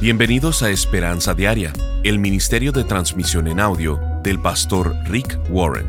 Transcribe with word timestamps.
Bienvenidos 0.00 0.62
a 0.62 0.70
Esperanza 0.70 1.34
Diaria, 1.34 1.72
el 2.04 2.20
Ministerio 2.20 2.70
de 2.70 2.84
Transmisión 2.84 3.48
en 3.48 3.58
Audio 3.58 4.00
del 4.22 4.40
pastor 4.40 4.94
Rick 5.06 5.36
Warren. 5.50 5.88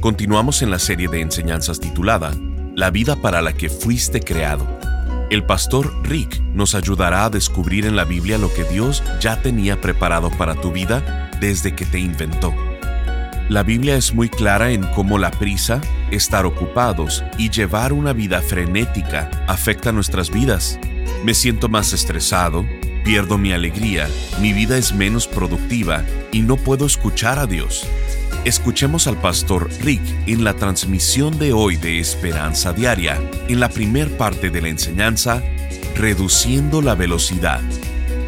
Continuamos 0.00 0.60
en 0.60 0.70
la 0.70 0.78
serie 0.78 1.08
de 1.08 1.22
enseñanzas 1.22 1.80
titulada 1.80 2.34
La 2.74 2.90
vida 2.90 3.16
para 3.16 3.40
la 3.40 3.54
que 3.54 3.70
fuiste 3.70 4.20
creado. 4.20 4.66
El 5.30 5.42
pastor 5.46 5.90
Rick 6.06 6.38
nos 6.52 6.74
ayudará 6.74 7.24
a 7.24 7.30
descubrir 7.30 7.86
en 7.86 7.96
la 7.96 8.04
Biblia 8.04 8.36
lo 8.36 8.52
que 8.52 8.64
Dios 8.64 9.02
ya 9.20 9.40
tenía 9.40 9.80
preparado 9.80 10.30
para 10.32 10.54
tu 10.54 10.70
vida 10.70 11.30
desde 11.40 11.74
que 11.74 11.86
te 11.86 11.98
inventó. 11.98 12.54
La 13.48 13.62
Biblia 13.62 13.96
es 13.96 14.12
muy 14.12 14.28
clara 14.28 14.72
en 14.72 14.82
cómo 14.88 15.16
la 15.16 15.30
prisa, 15.30 15.80
estar 16.10 16.44
ocupados 16.44 17.24
y 17.38 17.48
llevar 17.48 17.94
una 17.94 18.12
vida 18.12 18.42
frenética 18.42 19.30
afecta 19.48 19.92
nuestras 19.92 20.30
vidas. 20.30 20.78
Me 21.24 21.32
siento 21.32 21.68
más 21.68 21.92
estresado, 21.92 22.66
pierdo 23.06 23.38
mi 23.38 23.52
alegría, 23.52 24.10
mi 24.40 24.52
vida 24.52 24.76
es 24.76 24.92
menos 24.92 25.28
productiva 25.28 26.04
y 26.32 26.40
no 26.40 26.56
puedo 26.56 26.86
escuchar 26.86 27.38
a 27.38 27.46
Dios. 27.46 27.86
Escuchemos 28.44 29.06
al 29.06 29.16
pastor 29.16 29.70
Rick 29.82 30.02
en 30.26 30.42
la 30.42 30.54
transmisión 30.54 31.38
de 31.38 31.52
hoy 31.52 31.76
de 31.76 32.00
Esperanza 32.00 32.72
Diaria, 32.72 33.22
en 33.46 33.60
la 33.60 33.68
primer 33.68 34.16
parte 34.16 34.50
de 34.50 34.60
la 34.60 34.70
enseñanza, 34.70 35.40
Reduciendo 35.94 36.82
la 36.82 36.96
Velocidad. 36.96 37.60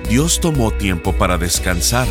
Dios 0.09 0.39
tomó 0.41 0.71
tiempo 0.71 1.13
para 1.13 1.39
descansar, 1.39 2.07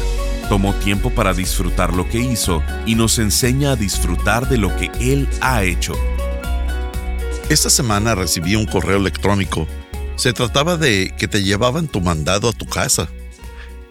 tomó 0.50 0.74
tiempo 0.74 1.10
para 1.10 1.34
disfrutar 1.34 1.94
lo 1.94 2.10
que 2.10 2.20
hizo 2.20 2.62
y 2.86 2.96
nos 2.96 3.18
enseña 3.18 3.72
a 3.72 3.76
disfrutar 3.78 4.50
de 4.50 4.58
lo 4.58 4.76
que 4.76 4.92
Él 5.00 5.30
ha 5.40 5.64
hecho. 5.64 5.94
Esta 7.48 7.70
semana 7.70 8.14
recibí 8.14 8.58
un 8.58 8.66
correo 8.66 8.98
electrónico 8.98 9.70
se 10.18 10.34
trataba 10.34 10.78
de 10.78 11.14
que 11.18 11.28
te 11.28 11.44
llevaban 11.44 11.88
tu 11.88 12.02
mandado 12.02 12.50
a 12.50 12.54
tu 12.54 12.66
casa. 12.66 13.08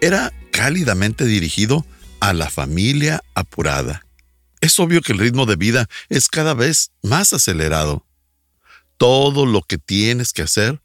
Era 0.01 0.33
cálidamente 0.51 1.25
dirigido 1.25 1.85
a 2.19 2.33
la 2.33 2.49
familia 2.49 3.23
apurada. 3.33 4.05
Es 4.59 4.77
obvio 4.79 5.01
que 5.01 5.13
el 5.13 5.19
ritmo 5.19 5.45
de 5.45 5.55
vida 5.55 5.87
es 6.09 6.27
cada 6.27 6.53
vez 6.53 6.91
más 7.01 7.31
acelerado. 7.31 8.05
Todo 8.97 9.45
lo 9.45 9.61
que 9.61 9.77
tienes 9.77 10.33
que 10.33 10.41
hacer 10.41 10.81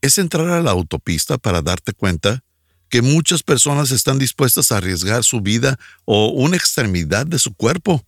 es 0.00 0.18
entrar 0.18 0.48
a 0.48 0.62
la 0.62 0.70
autopista 0.70 1.38
para 1.38 1.60
darte 1.60 1.92
cuenta 1.92 2.44
que 2.88 3.02
muchas 3.02 3.42
personas 3.42 3.90
están 3.90 4.18
dispuestas 4.20 4.70
a 4.70 4.76
arriesgar 4.76 5.24
su 5.24 5.40
vida 5.40 5.78
o 6.04 6.28
una 6.28 6.56
extremidad 6.56 7.26
de 7.26 7.40
su 7.40 7.54
cuerpo 7.54 8.04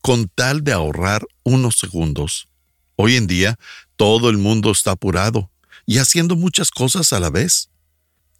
con 0.00 0.28
tal 0.28 0.64
de 0.64 0.72
ahorrar 0.72 1.26
unos 1.42 1.76
segundos. 1.76 2.48
Hoy 2.96 3.16
en 3.16 3.26
día 3.26 3.58
todo 3.96 4.30
el 4.30 4.38
mundo 4.38 4.70
está 4.70 4.92
apurado 4.92 5.49
y 5.90 5.98
haciendo 5.98 6.36
muchas 6.36 6.70
cosas 6.70 7.12
a 7.12 7.18
la 7.18 7.30
vez. 7.30 7.68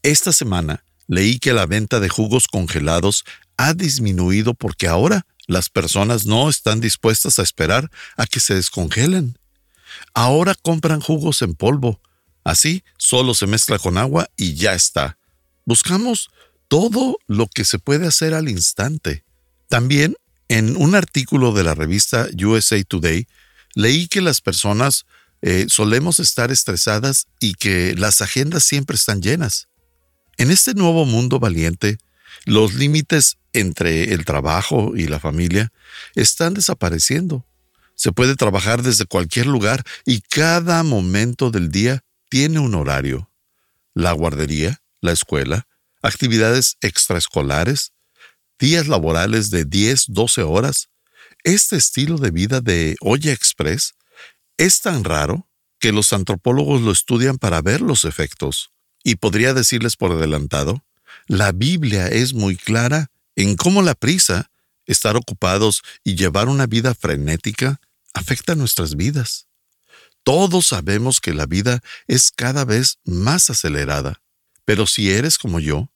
Esta 0.05 0.33
semana 0.33 0.84
leí 1.09 1.41
que 1.41 1.53
la 1.53 1.67
venta 1.67 1.98
de 1.98 2.09
jugos 2.09 2.47
congelados 2.47 3.25
ha 3.57 3.75
disminuido 3.75 4.55
porque 4.55 4.87
ahora 4.87 5.27
las 5.48 5.69
personas 5.69 6.27
no 6.27 6.48
están 6.48 6.81
dispuestas 6.81 7.41
a 7.41 7.42
esperar 7.42 7.91
a 8.17 8.27
que 8.27 8.39
se 8.39 8.55
descongelen. 8.55 9.37
Ahora 10.15 10.55
compran 10.55 11.01
jugos 11.01 11.42
en 11.42 11.57
polvo. 11.57 12.01
Así 12.45 12.84
solo 12.98 13.34
se 13.34 13.48
mezcla 13.48 13.81
con 13.81 13.98
agua 13.98 14.29
y 14.37 14.55
ya 14.55 14.75
está. 14.75 15.19
Buscamos 15.67 16.31
todo 16.69 17.19
lo 17.27 17.48
que 17.48 17.64
se 17.64 17.81
puede 17.81 18.07
hacer 18.07 18.33
al 18.33 18.48
instante. 18.48 19.25
También, 19.67 20.14
en 20.47 20.77
un 20.77 20.95
artículo 20.95 21.53
de 21.53 21.64
la 21.64 21.75
revista 21.75 22.29
USA 22.33 22.81
Today, 22.85 23.27
leí 23.75 24.07
que 24.07 24.20
las 24.20 24.41
personas 24.41 25.05
eh, 25.42 25.66
solemos 25.69 26.20
estar 26.20 26.50
estresadas 26.50 27.27
y 27.38 27.55
que 27.55 27.94
las 27.96 28.20
agendas 28.20 28.64
siempre 28.64 28.96
están 28.96 29.22
llenas. 29.22 29.69
En 30.36 30.50
este 30.50 30.74
nuevo 30.74 31.05
mundo 31.06 31.38
valiente, 31.38 31.98
los 32.44 32.74
límites 32.74 33.38
entre 33.52 34.12
el 34.12 34.24
trabajo 34.24 34.92
y 34.96 35.06
la 35.06 35.18
familia 35.18 35.72
están 36.14 36.55
desapareciendo. 36.55 37.46
Se 37.95 38.12
puede 38.12 38.36
trabajar 38.36 38.83
desde 38.83 39.05
cualquier 39.05 39.46
lugar 39.46 39.84
y 40.06 40.20
cada 40.20 40.83
momento 40.83 41.50
del 41.50 41.70
día 41.70 42.02
tiene 42.29 42.58
un 42.58 42.74
horario. 42.74 43.30
La 43.92 44.12
guardería, 44.12 44.80
la 45.00 45.12
escuela, 45.12 45.67
actividades 46.02 46.77
extraescolares, 46.80 47.92
días 48.58 48.89
laborales 48.89 49.50
de 49.50 49.64
10, 49.64 50.06
12 50.08 50.42
horas. 50.42 50.89
Este 51.45 51.77
estilo 51.77 52.18
de 52.18 52.30
vida 52.30 52.61
de 52.61 52.96
Olla 53.00 53.33
Express 53.33 53.95
es 54.61 54.83
tan 54.83 55.05
raro 55.05 55.48
que 55.79 55.91
los 55.91 56.13
antropólogos 56.13 56.83
lo 56.83 56.93
estudian 56.93 57.39
para 57.39 57.63
ver 57.63 57.81
los 57.81 58.05
efectos. 58.05 58.71
Y 59.03 59.15
podría 59.15 59.55
decirles 59.55 59.97
por 59.97 60.13
adelantado, 60.13 60.85
la 61.27 61.53
Biblia 61.53 62.09
es 62.09 62.35
muy 62.35 62.57
clara 62.57 63.11
en 63.37 63.57
cómo 63.57 63.81
la 63.81 63.95
prisa, 63.95 64.51
estar 64.85 65.17
ocupados 65.17 65.81
y 66.05 66.15
llevar 66.15 66.48
una 66.48 66.67
vida 66.67 66.95
frenética, 66.95 67.81
afecta 68.13 68.55
nuestras 68.55 68.97
vidas. 68.97 69.47
Todos 70.25 70.67
sabemos 70.67 71.21
que 71.21 71.33
la 71.33 71.47
vida 71.47 71.81
es 72.07 72.31
cada 72.31 72.67
vez 72.67 72.98
más 73.05 73.48
acelerada, 73.48 74.21
pero 74.67 74.87
si 74.87 75.11
eres 75.11 75.39
como 75.39 75.61
yo, 75.61 75.89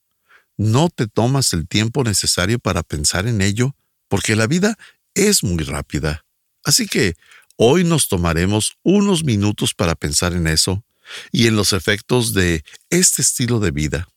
no 0.56 0.88
te 0.88 1.06
tomas 1.06 1.52
el 1.52 1.68
tiempo 1.68 2.02
necesario 2.02 2.58
para 2.58 2.82
pensar 2.82 3.26
en 3.26 3.42
ello, 3.42 3.76
porque 4.08 4.36
la 4.36 4.46
vida 4.46 4.78
es 5.12 5.42
muy 5.42 5.64
rápida. 5.64 6.24
Así 6.64 6.86
que 6.86 7.14
Hoy 7.56 7.84
nos 7.84 8.08
tomaremos 8.08 8.78
unos 8.82 9.22
minutos 9.22 9.74
para 9.74 9.94
pensar 9.94 10.32
en 10.32 10.48
eso 10.48 10.84
y 11.30 11.46
en 11.46 11.54
los 11.54 11.72
efectos 11.72 12.34
de 12.34 12.64
este 12.90 13.22
estilo 13.22 13.60
de 13.60 13.70
vida. 13.70 14.08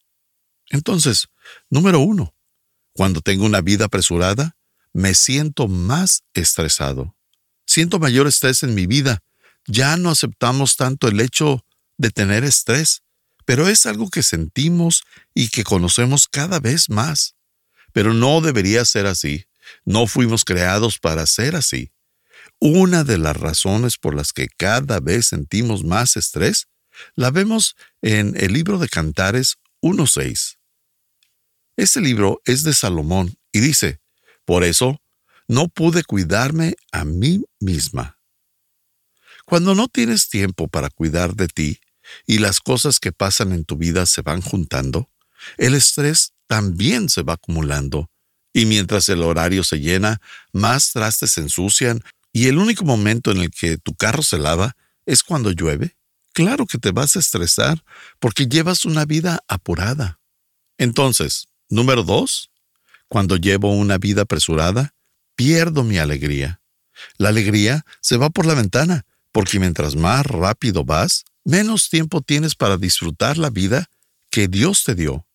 Entonces, 0.69 1.27
número 1.69 1.99
uno, 1.99 2.33
cuando 2.93 3.21
tengo 3.21 3.45
una 3.45 3.61
vida 3.61 3.85
apresurada, 3.85 4.57
me 4.91 5.13
siento 5.13 5.67
más 5.67 6.23
estresado. 6.33 7.15
Siento 7.67 7.99
mayor 7.99 8.25
estrés 8.25 8.63
en 8.63 8.73
mi 8.73 8.87
vida. 8.87 9.21
Ya 9.67 9.97
no 9.97 10.09
aceptamos 10.09 10.75
tanto 10.75 11.07
el 11.07 11.19
hecho 11.19 11.63
de 11.97 12.09
tener 12.09 12.43
estrés, 12.43 13.03
pero 13.45 13.67
es 13.67 13.85
algo 13.85 14.09
que 14.09 14.23
sentimos 14.23 15.03
y 15.35 15.49
que 15.49 15.63
conocemos 15.63 16.27
cada 16.27 16.59
vez 16.59 16.89
más. 16.89 17.35
Pero 17.93 18.13
no 18.13 18.41
debería 18.41 18.83
ser 18.83 19.05
así. 19.05 19.45
No 19.85 20.07
fuimos 20.07 20.43
creados 20.43 20.97
para 20.97 21.27
ser 21.27 21.55
así. 21.55 21.91
Una 22.59 23.03
de 23.03 23.17
las 23.19 23.37
razones 23.37 23.97
por 23.97 24.15
las 24.15 24.33
que 24.33 24.47
cada 24.47 24.99
vez 24.99 25.27
sentimos 25.27 25.83
más 25.83 26.17
estrés 26.17 26.67
la 27.15 27.29
vemos 27.29 27.75
en 28.01 28.33
el 28.35 28.53
libro 28.53 28.79
de 28.79 28.89
Cantares 28.89 29.57
1.6. 29.81 30.57
Este 31.75 32.01
libro 32.01 32.41
es 32.45 32.63
de 32.63 32.73
Salomón 32.73 33.37
y 33.51 33.59
dice, 33.59 34.01
por 34.45 34.63
eso 34.63 34.99
no 35.47 35.67
pude 35.67 36.03
cuidarme 36.03 36.75
a 36.91 37.05
mí 37.05 37.43
misma. 37.59 38.17
Cuando 39.45 39.75
no 39.75 39.87
tienes 39.87 40.27
tiempo 40.27 40.67
para 40.67 40.89
cuidar 40.89 41.35
de 41.35 41.47
ti 41.47 41.79
y 42.25 42.39
las 42.39 42.59
cosas 42.59 42.99
que 42.99 43.11
pasan 43.11 43.51
en 43.51 43.65
tu 43.65 43.77
vida 43.77 44.07
se 44.07 44.23
van 44.23 44.41
juntando, 44.41 45.11
el 45.57 45.75
estrés 45.75 46.33
también 46.47 47.09
se 47.09 47.21
va 47.21 47.33
acumulando 47.33 48.09
y 48.51 48.65
mientras 48.65 49.07
el 49.09 49.21
horario 49.21 49.63
se 49.63 49.79
llena, 49.79 50.19
más 50.51 50.91
trastes 50.91 51.31
se 51.31 51.41
ensucian, 51.41 52.03
y 52.37 52.49
el 52.49 52.59
único 52.59 52.85
momento 52.85 53.31
en 53.31 53.39
el 53.39 53.49
que 53.49 53.79
tu 53.79 53.95
carro 53.95 54.21
se 54.21 54.37
lava 54.37 54.77
es 55.07 55.23
cuando 55.23 55.49
llueve, 55.49 55.97
claro 56.33 56.67
que 56.67 56.77
te 56.77 56.91
vas 56.91 57.15
a 57.15 57.19
estresar 57.19 57.83
porque 58.19 58.45
llevas 58.45 58.85
una 58.85 59.05
vida 59.05 59.39
apurada. 59.47 60.19
Entonces, 60.77 61.47
número 61.67 62.03
dos, 62.03 62.51
cuando 63.07 63.37
llevo 63.37 63.73
una 63.73 63.97
vida 63.97 64.21
apresurada, 64.21 64.93
pierdo 65.35 65.83
mi 65.83 65.97
alegría. 65.97 66.61
La 67.17 67.29
alegría 67.29 67.83
se 68.01 68.17
va 68.17 68.29
por 68.29 68.45
la 68.45 68.53
ventana, 68.53 69.07
porque 69.31 69.59
mientras 69.59 69.95
más 69.95 70.23
rápido 70.23 70.85
vas, 70.85 71.25
menos 71.43 71.89
tiempo 71.89 72.21
tienes 72.21 72.53
para 72.53 72.77
disfrutar 72.77 73.39
la 73.39 73.49
vida 73.49 73.89
que 74.29 74.47
Dios 74.47 74.83
te 74.83 74.93
dio. 74.93 75.25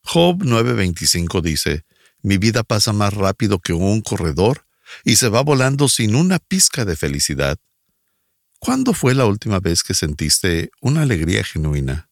Job 0.00 0.38
9:25 0.38 1.42
dice, 1.42 1.84
Mi 2.22 2.38
vida 2.38 2.62
pasa 2.62 2.94
más 2.94 3.12
rápido 3.12 3.58
que 3.58 3.74
un 3.74 4.00
corredor 4.00 4.65
y 5.04 5.16
se 5.16 5.28
va 5.28 5.42
volando 5.42 5.88
sin 5.88 6.14
una 6.14 6.38
pizca 6.38 6.84
de 6.84 6.96
felicidad. 6.96 7.58
¿Cuándo 8.58 8.94
fue 8.94 9.14
la 9.14 9.26
última 9.26 9.60
vez 9.60 9.82
que 9.82 9.94
sentiste 9.94 10.70
una 10.80 11.02
alegría 11.02 11.44
genuina? 11.44 12.08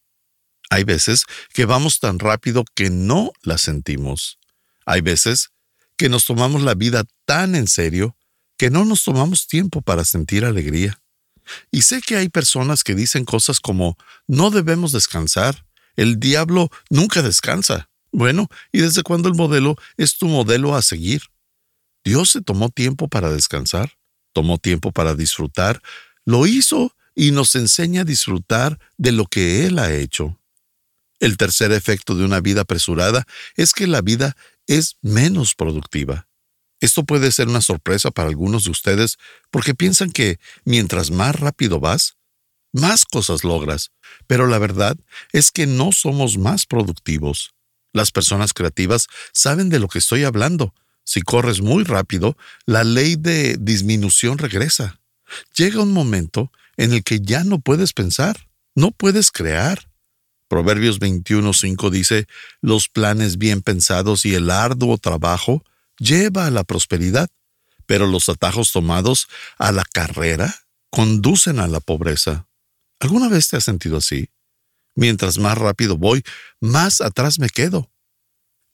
Hay 0.69 0.83
veces 0.83 1.25
que 1.53 1.65
vamos 1.65 1.99
tan 1.99 2.19
rápido 2.19 2.65
que 2.75 2.89
no 2.89 3.31
la 3.41 3.57
sentimos. 3.57 4.39
Hay 4.85 5.01
veces 5.01 5.49
que 5.97 6.09
nos 6.09 6.25
tomamos 6.25 6.61
la 6.63 6.73
vida 6.73 7.03
tan 7.25 7.55
en 7.55 7.67
serio 7.67 8.15
que 8.57 8.69
no 8.69 8.85
nos 8.85 9.03
tomamos 9.03 9.47
tiempo 9.47 9.81
para 9.81 10.05
sentir 10.05 10.45
alegría. 10.45 10.99
Y 11.71 11.83
sé 11.83 12.01
que 12.01 12.15
hay 12.15 12.29
personas 12.29 12.83
que 12.83 12.95
dicen 12.95 13.25
cosas 13.25 13.59
como 13.59 13.97
no 14.27 14.49
debemos 14.49 14.91
descansar, 14.91 15.65
el 15.95 16.19
diablo 16.19 16.69
nunca 16.89 17.21
descansa. 17.21 17.89
Bueno, 18.11 18.49
¿y 18.71 18.79
desde 18.79 19.03
cuándo 19.03 19.29
el 19.29 19.35
modelo 19.35 19.75
es 19.97 20.17
tu 20.17 20.27
modelo 20.27 20.75
a 20.75 20.81
seguir? 20.81 21.23
Dios 22.05 22.29
se 22.29 22.41
tomó 22.41 22.69
tiempo 22.69 23.07
para 23.07 23.31
descansar, 23.31 23.97
tomó 24.31 24.59
tiempo 24.59 24.91
para 24.91 25.15
disfrutar, 25.15 25.81
lo 26.23 26.45
hizo 26.45 26.95
y 27.15 27.31
nos 27.31 27.55
enseña 27.55 28.01
a 28.01 28.05
disfrutar 28.05 28.79
de 28.97 29.11
lo 29.11 29.25
que 29.25 29.65
Él 29.65 29.79
ha 29.79 29.91
hecho. 29.91 30.39
El 31.19 31.37
tercer 31.37 31.71
efecto 31.71 32.13
de 32.15 32.23
una 32.23 32.41
vida 32.41 32.61
apresurada 32.61 33.25
es 33.55 33.73
que 33.73 33.87
la 33.87 34.01
vida 34.01 34.37
es 34.67 34.97
menos 35.01 35.55
productiva. 35.55 36.27
Esto 36.79 37.03
puede 37.05 37.31
ser 37.31 37.47
una 37.47 37.61
sorpresa 37.61 38.11
para 38.11 38.29
algunos 38.29 38.65
de 38.65 38.71
ustedes 38.71 39.17
porque 39.49 39.73
piensan 39.73 40.11
que 40.11 40.39
mientras 40.65 41.09
más 41.09 41.39
rápido 41.39 41.79
vas, 41.79 42.17
más 42.71 43.05
cosas 43.05 43.43
logras, 43.43 43.91
pero 44.27 44.45
la 44.45 44.59
verdad 44.59 44.97
es 45.31 45.51
que 45.51 45.65
no 45.65 45.91
somos 45.91 46.37
más 46.37 46.65
productivos. 46.65 47.53
Las 47.93 48.11
personas 48.11 48.53
creativas 48.53 49.07
saben 49.31 49.69
de 49.69 49.79
lo 49.79 49.87
que 49.87 49.99
estoy 49.99 50.25
hablando. 50.25 50.73
Si 51.05 51.21
corres 51.21 51.61
muy 51.61 51.83
rápido, 51.83 52.35
la 52.65 52.83
ley 52.83 53.15
de 53.15 53.57
disminución 53.59 54.37
regresa. 54.37 54.99
Llega 55.55 55.81
un 55.81 55.93
momento 55.93 56.51
en 56.77 56.93
el 56.93 57.03
que 57.03 57.21
ya 57.21 57.43
no 57.43 57.59
puedes 57.59 57.93
pensar, 57.93 58.49
no 58.75 58.91
puedes 58.91 59.31
crear. 59.31 59.89
Proverbios 60.47 60.99
21:5 60.99 61.89
dice, 61.89 62.27
los 62.61 62.89
planes 62.89 63.37
bien 63.37 63.61
pensados 63.61 64.25
y 64.25 64.35
el 64.35 64.51
arduo 64.51 64.97
trabajo 64.97 65.63
lleva 65.97 66.47
a 66.47 66.51
la 66.51 66.63
prosperidad, 66.63 67.29
pero 67.85 68.07
los 68.07 68.27
atajos 68.27 68.71
tomados 68.71 69.27
a 69.57 69.71
la 69.71 69.83
carrera 69.85 70.53
conducen 70.89 71.59
a 71.59 71.67
la 71.67 71.79
pobreza. 71.79 72.47
¿Alguna 72.99 73.29
vez 73.29 73.49
te 73.49 73.57
has 73.57 73.63
sentido 73.63 73.97
así? 73.97 74.29
Mientras 74.95 75.37
más 75.37 75.57
rápido 75.57 75.97
voy, 75.97 76.23
más 76.61 77.01
atrás 77.01 77.39
me 77.39 77.49
quedo. 77.49 77.91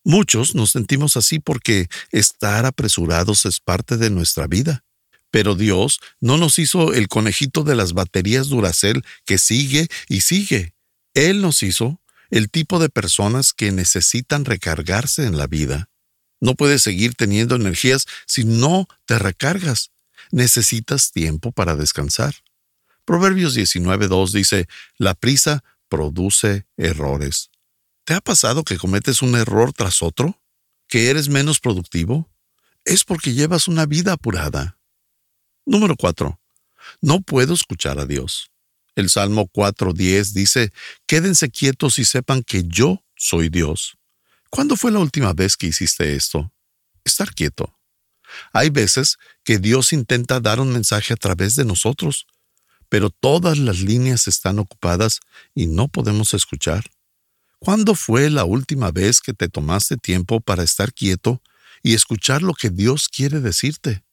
Muchos 0.04 0.56
nos 0.56 0.72
sentimos 0.72 1.16
así 1.18 1.40
porque 1.40 1.88
estar 2.12 2.66
apresurados 2.66 3.46
es 3.46 3.60
parte 3.60 3.98
de 3.98 4.10
nuestra 4.10 4.48
vida. 4.48 4.84
Pero 5.30 5.56
Dios 5.56 6.00
no 6.20 6.38
nos 6.38 6.60
hizo 6.60 6.94
el 6.94 7.08
conejito 7.08 7.64
de 7.64 7.76
las 7.76 7.94
baterías 7.94 8.50
Duracell 8.50 9.04
que 9.26 9.38
sigue 9.38 9.88
y 10.10 10.22
sigue. 10.22 10.74
Él 11.14 11.42
nos 11.42 11.64
hizo 11.64 12.02
el 12.30 12.50
tipo 12.50 12.80
de 12.80 12.90
personas 12.90 13.54
que 13.54 13.72
necesitan 13.72 14.46
recargarse 14.46 15.26
en 15.26 15.38
la 15.38 15.48
vida. 15.48 15.90
No 16.40 16.56
puedes 16.56 16.82
seguir 16.82 17.14
teniendo 17.14 17.56
energías 17.56 18.08
si 18.26 18.44
no 18.44 18.88
te 19.06 19.20
recargas. 19.20 19.92
Necesitas 20.32 21.12
tiempo 21.12 21.52
para 21.52 21.76
descansar. 21.76 22.36
Proverbios 23.06 23.56
19.2 23.56 24.32
dice, 24.32 24.68
la 24.98 25.14
prisa 25.14 25.64
produce 25.88 26.66
errores. 26.78 27.52
¿Te 28.04 28.14
ha 28.14 28.22
pasado 28.22 28.64
que 28.64 28.78
cometes 28.78 29.22
un 29.22 29.36
error 29.36 29.74
tras 29.74 30.02
otro? 30.02 30.42
¿Que 30.88 31.10
eres 31.10 31.30
menos 31.30 31.60
productivo? 31.60 32.30
Es 32.84 33.04
porque 33.04 33.34
llevas 33.34 33.68
una 33.68 33.86
vida 33.86 34.14
apurada. 34.14 34.80
Número 35.66 35.96
4. 35.96 36.40
No 37.02 37.22
puedo 37.22 37.54
escuchar 37.54 38.00
a 38.00 38.06
Dios. 38.06 38.52
El 38.96 39.10
Salmo 39.10 39.48
4.10 39.48 40.34
dice, 40.34 40.74
Quédense 41.06 41.50
quietos 41.50 42.00
y 42.00 42.06
sepan 42.06 42.44
que 42.44 42.64
yo 42.66 43.06
soy 43.16 43.50
Dios. 43.50 43.98
¿Cuándo 44.50 44.76
fue 44.76 44.92
la 44.92 45.00
última 45.00 45.34
vez 45.34 45.56
que 45.56 45.68
hiciste 45.68 46.16
esto? 46.16 46.52
Estar 47.06 47.34
quieto. 47.34 47.78
Hay 48.52 48.70
veces 48.70 49.18
que 49.44 49.60
Dios 49.60 49.94
intenta 49.94 50.40
dar 50.40 50.60
un 50.60 50.74
mensaje 50.74 51.14
a 51.14 51.18
través 51.18 51.56
de 51.56 51.66
nosotros, 51.66 52.26
pero 52.90 53.10
todas 53.10 53.58
las 53.58 53.80
líneas 53.80 54.28
están 54.28 54.60
ocupadas 54.60 55.20
y 55.54 55.68
no 55.68 55.88
podemos 55.88 56.34
escuchar. 56.34 56.84
¿Cuándo 57.64 57.94
fue 57.94 58.32
la 58.32 58.44
última 58.44 58.90
vez 58.90 59.22
que 59.22 59.36
te 59.36 59.48
tomaste 59.48 59.96
tiempo 59.96 60.42
para 60.42 60.64
estar 60.64 60.92
quieto 60.94 61.44
y 61.84 61.94
escuchar 61.94 62.42
lo 62.42 62.56
que 62.56 62.72
Dios 62.72 63.08
quiere 63.08 63.40
decirte? 63.40 64.04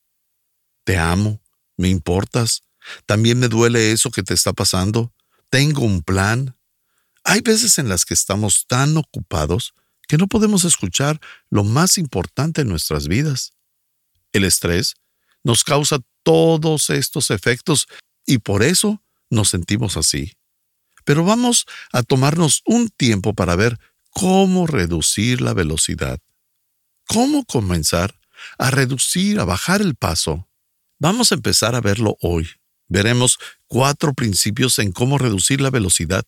Te 0.85 0.99
amo, 0.99 1.41
me 1.79 1.89
importas, 1.89 2.61
también 3.06 3.39
me 3.39 3.49
duele 3.49 3.91
eso 3.93 4.11
que 4.11 4.23
te 4.23 4.35
está 4.35 4.53
pasando, 4.53 5.15
tengo 5.49 5.81
un 5.81 6.03
plan. 6.03 6.59
Hay 7.25 7.41
veces 7.41 7.79
en 7.79 7.89
las 7.89 8.05
que 8.05 8.12
estamos 8.12 8.67
tan 8.67 8.99
ocupados 8.99 9.73
que 10.06 10.19
no 10.19 10.27
podemos 10.27 10.65
escuchar 10.65 11.19
lo 11.49 11.65
más 11.65 11.97
importante 11.97 12.61
en 12.61 12.69
nuestras 12.69 13.09
vidas. 13.09 13.55
El 14.33 14.45
estrés 14.45 14.97
nos 15.43 15.65
causa 15.65 16.00
todos 16.23 16.91
estos 16.91 17.31
efectos 17.31 17.87
y 18.27 18.41
por 18.41 18.62
eso 18.62 19.03
nos 19.31 19.49
sentimos 19.49 19.97
así. 19.97 20.38
Pero 21.08 21.25
vamos 21.25 21.64
a 21.90 22.02
tomarnos 22.02 22.60
un 22.66 22.90
tiempo 22.90 23.32
para 23.32 23.56
ver 23.56 23.78
cómo 24.10 24.66
reducir 24.66 25.40
la 25.40 25.55
velocidad. 25.55 26.19
¿Cómo 27.06 27.46
comenzar 27.46 28.14
a 28.58 28.70
reducir, 28.70 29.40
a 29.40 29.46
bajar 29.46 29.81
el 29.81 29.94
paso? 29.94 30.50
Vamos 30.99 31.32
a 31.32 31.37
empezar 31.37 31.75
a 31.75 31.81
verlo 31.81 32.19
hoy. 32.20 32.46
Veremos 32.88 33.38
cuatro 33.69 34.12
principios 34.12 34.78
en 34.81 34.93
cómo 34.93 35.16
reducir 35.16 35.62
la 35.62 35.70
velocidad. 35.70 36.26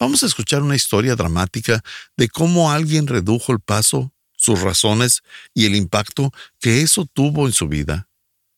Vamos 0.00 0.24
a 0.24 0.26
escuchar 0.26 0.62
una 0.62 0.74
historia 0.74 1.14
dramática 1.14 1.80
de 2.16 2.28
cómo 2.28 2.72
alguien 2.72 3.06
redujo 3.06 3.52
el 3.52 3.60
paso, 3.60 4.12
sus 4.32 4.62
razones 4.62 5.22
y 5.54 5.66
el 5.66 5.76
impacto 5.76 6.32
que 6.58 6.80
eso 6.80 7.06
tuvo 7.06 7.46
en 7.46 7.52
su 7.52 7.68
vida. 7.68 8.08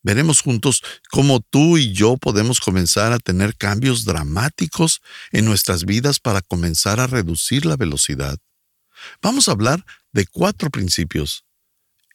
Veremos 0.05 0.41
juntos 0.41 0.83
cómo 1.09 1.39
tú 1.39 1.79
y 1.79 1.91
yo 1.91 2.15
podemos 2.17 2.59
comenzar 2.59 3.11
a 3.11 3.17
tener 3.17 3.57
cambios 3.57 4.05
dramáticos 4.05 5.01
en 5.31 5.45
nuestras 5.45 5.83
vidas 5.83 6.19
para 6.19 6.43
comenzar 6.43 6.99
a 6.99 7.07
reducir 7.07 7.65
la 7.65 7.75
velocidad. 7.75 8.37
Vamos 9.23 9.47
a 9.47 9.53
hablar 9.53 9.83
de 10.11 10.27
cuatro 10.27 10.69
principios. 10.69 11.43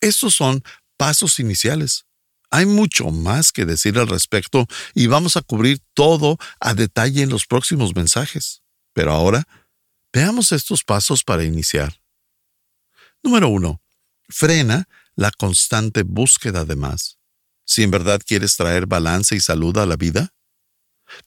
Estos 0.00 0.36
son 0.36 0.62
pasos 0.96 1.40
iniciales. 1.40 2.06
Hay 2.52 2.64
mucho 2.64 3.10
más 3.10 3.50
que 3.50 3.64
decir 3.64 3.98
al 3.98 4.06
respecto 4.06 4.68
y 4.94 5.08
vamos 5.08 5.36
a 5.36 5.42
cubrir 5.42 5.80
todo 5.92 6.38
a 6.60 6.74
detalle 6.74 7.22
en 7.22 7.30
los 7.30 7.44
próximos 7.44 7.96
mensajes. 7.96 8.62
Pero 8.92 9.12
ahora, 9.12 9.48
veamos 10.12 10.52
estos 10.52 10.84
pasos 10.84 11.24
para 11.24 11.42
iniciar. 11.42 12.00
Número 13.24 13.48
uno, 13.48 13.82
frena 14.28 14.88
la 15.16 15.32
constante 15.32 16.04
búsqueda 16.04 16.64
de 16.64 16.76
más. 16.76 17.19
Si 17.70 17.84
en 17.84 17.92
verdad 17.92 18.20
quieres 18.26 18.56
traer 18.56 18.86
balance 18.86 19.36
y 19.36 19.40
salud 19.40 19.78
a 19.78 19.86
la 19.86 19.94
vida, 19.94 20.34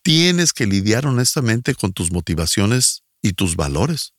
tienes 0.02 0.52
que 0.52 0.68
lidiar 0.68 1.08
honestamente 1.08 1.74
con 1.74 1.94
tus 1.94 2.12
motivaciones 2.12 3.04
y 3.22 3.32
tus 3.32 3.56
valores. 3.56 4.14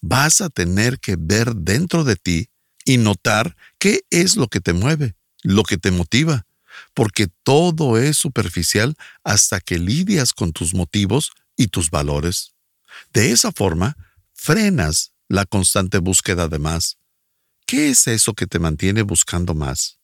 Vas 0.00 0.40
a 0.40 0.48
tener 0.48 1.00
que 1.00 1.16
ver 1.18 1.56
dentro 1.56 2.04
de 2.04 2.14
ti 2.14 2.50
y 2.84 2.98
notar 2.98 3.56
qué 3.80 4.02
es 4.10 4.36
lo 4.36 4.46
que 4.46 4.60
te 4.60 4.74
mueve 4.74 5.16
lo 5.42 5.64
que 5.64 5.76
te 5.76 5.90
motiva, 5.90 6.46
porque 6.94 7.28
todo 7.42 7.98
es 7.98 8.16
superficial 8.16 8.94
hasta 9.24 9.60
que 9.60 9.78
lidias 9.78 10.32
con 10.32 10.52
tus 10.52 10.72
motivos 10.72 11.32
y 11.56 11.68
tus 11.68 11.90
valores. 11.90 12.54
De 13.12 13.32
esa 13.32 13.50
forma, 13.50 13.96
frenas 14.34 15.12
la 15.28 15.44
constante 15.46 15.98
búsqueda 15.98 16.48
de 16.48 16.60
más. 16.60 16.98
¿Qué 17.66 17.90
es 17.90 18.06
eso 18.06 18.34
que 18.34 18.46
te 18.46 18.60
mantiene 18.60 19.02
buscando 19.02 19.52
más? 19.52 19.98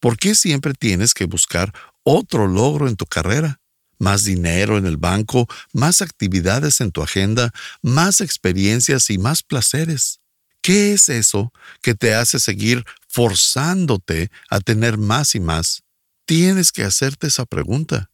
¿Por 0.00 0.18
qué 0.18 0.34
siempre 0.34 0.74
tienes 0.74 1.14
que 1.14 1.26
buscar 1.26 1.72
otro 2.02 2.46
logro 2.46 2.88
en 2.88 2.96
tu 2.96 3.06
carrera? 3.06 3.60
Más 3.98 4.24
dinero 4.24 4.76
en 4.76 4.86
el 4.86 4.98
banco, 4.98 5.48
más 5.72 6.02
actividades 6.02 6.80
en 6.80 6.92
tu 6.92 7.02
agenda, 7.02 7.52
más 7.82 8.20
experiencias 8.20 9.08
y 9.10 9.18
más 9.18 9.42
placeres. 9.42 10.20
¿Qué 10.60 10.92
es 10.92 11.08
eso 11.08 11.52
que 11.80 11.94
te 11.94 12.14
hace 12.14 12.38
seguir 12.40 12.84
forzándote 13.16 14.30
a 14.50 14.60
tener 14.60 14.98
más 14.98 15.34
y 15.34 15.40
más, 15.40 15.84
tienes 16.26 16.70
que 16.70 16.84
hacerte 16.84 17.28
esa 17.28 17.46
pregunta. 17.46 18.10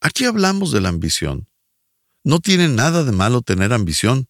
Aquí 0.00 0.24
hablamos 0.24 0.72
de 0.72 0.80
la 0.80 0.88
ambición. 0.88 1.48
No 2.24 2.40
tiene 2.40 2.68
nada 2.68 3.04
de 3.04 3.12
malo 3.12 3.42
tener 3.42 3.74
ambición. 3.74 4.26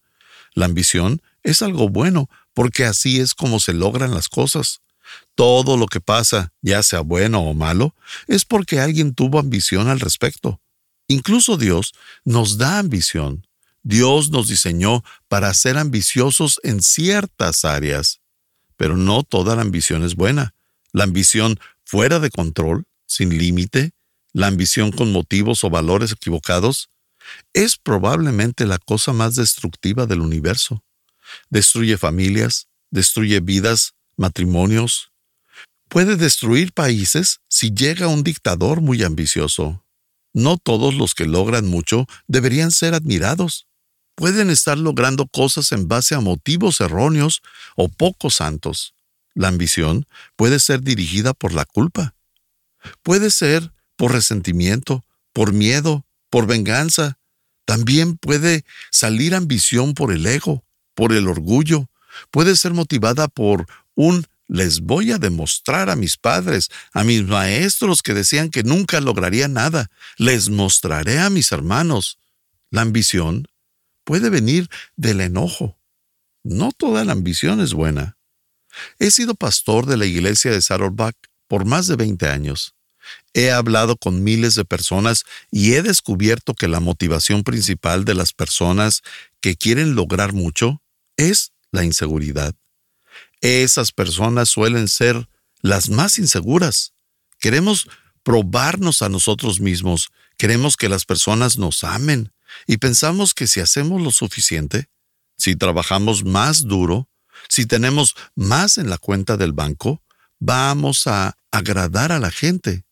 La 0.55 0.65
ambición 0.65 1.23
es 1.45 1.63
algo 1.63 1.89
bueno 1.89 2.29
porque 2.53 2.85
así 2.85 3.21
es 3.21 3.33
como 3.33 3.61
se 3.61 3.75
logran 3.75 4.13
las 4.13 4.29
cosas. 4.29 4.81
Todo 5.39 5.77
lo 5.77 5.87
que 5.87 6.01
pasa, 6.01 6.53
ya 6.63 6.83
sea 6.83 6.99
bueno 6.99 7.39
o 7.43 7.55
malo, 7.55 7.95
es 8.27 8.45
porque 8.45 8.81
alguien 8.81 9.15
tuvo 9.15 9.39
ambición 9.39 9.87
al 9.87 10.01
respecto. 10.01 10.61
Incluso 11.07 11.57
Dios 11.57 11.95
nos 12.25 12.59
da 12.59 12.81
ambición. 12.81 13.47
Dios 13.85 14.31
nos 14.31 14.49
diseñó 14.49 15.05
para 15.29 15.55
ser 15.55 15.79
ambiciosos 15.79 16.59
en 16.65 16.83
ciertas 16.83 17.65
áreas. 17.65 18.21
Pero 18.77 18.97
no 18.97 19.23
toda 19.23 19.55
la 19.55 19.63
ambición 19.63 20.03
es 20.03 20.17
buena. 20.17 20.57
La 20.91 21.05
ambición 21.05 21.61
fuera 21.85 22.19
de 22.19 22.31
control, 22.31 22.87
sin 23.07 23.39
límite, 23.39 23.93
la 24.33 24.49
ambición 24.49 24.91
con 24.91 25.13
motivos 25.13 25.63
o 25.63 25.71
valores 25.71 26.11
equivocados, 26.11 26.91
es 27.53 27.77
probablemente 27.77 28.67
la 28.67 28.79
cosa 28.79 29.13
más 29.13 29.37
destructiva 29.37 30.07
del 30.07 30.21
universo. 30.21 30.83
Destruye 31.49 31.97
familias, 31.97 32.67
destruye 32.91 33.39
vidas, 33.39 33.95
matrimonios. 34.17 35.13
Puede 35.89 36.17
destruir 36.17 36.73
países 36.73 37.41
si 37.49 37.71
llega 37.71 38.09
un 38.09 38.23
dictador 38.23 38.81
muy 38.81 39.03
ambicioso. 39.03 39.85
No 40.35 40.57
todos 40.59 40.95
los 40.95 41.15
que 41.15 41.27
logran 41.27 41.67
mucho 41.67 42.07
deberían 42.27 42.71
ser 42.71 42.95
admirados 42.95 43.69
pueden 44.19 44.51
estar 44.51 44.77
logrando 44.77 45.29
cosas 45.29 45.71
en 45.71 45.87
base 45.87 46.17
a 46.17 46.21
motivos 46.21 46.81
erróneos 46.81 47.41
o 47.77 47.89
poco 47.89 48.31
santos. 48.31 48.93
La 49.33 49.47
ambición 49.47 50.07
puede 50.35 50.59
ser 50.59 50.83
dirigida 50.83 51.35
por 51.35 51.53
la 51.53 51.65
culpa. 51.65 52.17
Puede 53.05 53.31
ser 53.31 53.73
por 53.95 54.11
resentimiento, 54.11 55.05
por 55.33 55.53
miedo, 55.53 56.05
por 56.31 56.49
venganza. 56.49 57.17
También 57.65 58.17
puede 58.17 58.65
salir 58.91 59.37
ambición 59.37 59.95
por 59.95 60.13
el 60.13 60.27
ego. 60.27 60.65
por 60.95 61.13
el 61.13 61.29
orgullo, 61.29 61.89
puede 62.33 62.57
ser 62.57 62.75
motivada 62.75 63.29
por 63.29 63.67
un 63.95 64.27
les 64.49 64.81
voy 64.81 65.13
a 65.13 65.19
demostrar 65.19 65.91
a 65.91 65.97
mis 65.97 66.17
padres, 66.17 66.71
a 66.93 67.05
mis 67.05 67.23
maestros 67.25 68.03
que 68.03 68.15
decían 68.15 68.51
que 68.51 68.63
nunca 68.63 69.01
lograría 69.01 69.47
nada, 69.47 69.91
les 70.17 70.49
mostraré 70.49 71.21
a 71.21 71.31
mis 71.31 71.53
hermanos. 71.53 72.19
La 72.71 72.81
ambición 72.81 73.47
puede 74.05 74.31
venir 74.31 74.69
del 74.97 75.21
enojo. 75.21 75.79
No 76.43 76.73
toda 76.73 77.05
la 77.05 77.13
ambición 77.13 77.61
es 77.61 77.75
buena. 77.75 78.17
He 78.99 79.11
sido 79.11 79.35
pastor 79.35 79.87
de 79.87 79.99
la 79.99 80.07
iglesia 80.07 80.51
de 80.51 80.63
Saddleback 80.63 81.17
por 81.47 81.67
más 81.67 81.87
de 81.87 81.97
20 81.97 82.27
años. 82.29 82.75
He 83.35 83.51
hablado 83.51 83.97
con 83.97 84.23
miles 84.23 84.55
de 84.55 84.65
personas 84.65 85.25
y 85.51 85.75
he 85.75 85.83
descubierto 85.83 86.55
que 86.55 86.69
la 86.69 86.81
motivación 86.81 87.43
principal 87.43 88.05
de 88.05 88.15
las 88.15 88.33
personas 88.33 89.03
que 89.41 89.57
quieren 89.57 89.95
lograr 89.95 90.33
mucho 90.33 90.83
es 91.17 91.53
la 91.71 91.85
inseguridad. 91.85 92.55
Esas 93.41 93.93
personas 93.93 94.49
suelen 94.49 94.89
ser 94.89 95.29
las 95.61 95.91
más 95.91 96.19
inseguras. 96.19 96.93
Queremos 97.39 97.89
probarnos 98.23 99.03
a 99.03 99.09
nosotros 99.09 99.61
mismos, 99.61 100.11
queremos 100.37 100.77
que 100.77 100.89
las 100.89 101.05
personas 101.05 101.57
nos 101.57 101.85
amen 101.85 102.33
y 102.67 102.79
pensamos 102.79 103.35
que 103.35 103.47
si 103.47 103.61
hacemos 103.61 104.03
lo 104.03 104.11
suficiente, 104.11 104.89
si 105.37 105.57
trabajamos 105.57 106.25
más 106.25 106.67
duro, 106.67 107.09
si 107.49 107.67
tenemos 107.67 108.17
más 108.35 108.79
en 108.79 108.91
la 108.91 108.99
cuenta 108.99 109.37
del 109.37 109.53
banco, 109.53 110.03
vamos 110.39 111.07
a 111.07 111.39
agradar 111.51 112.13
a 112.13 112.19
la 112.19 112.31
gente. 112.31 112.85